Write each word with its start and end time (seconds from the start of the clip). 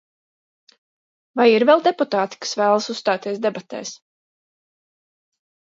Vai 1.41 1.45
vēl 1.71 1.83
ir 1.83 1.85
deputāti, 1.89 2.41
kas 2.45 2.55
vēlas 2.63 2.89
uzstāties 2.95 3.45
debatēs? 3.47 3.93